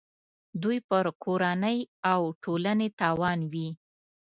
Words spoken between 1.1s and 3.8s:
کورنۍ او ټولنې تاوان وي.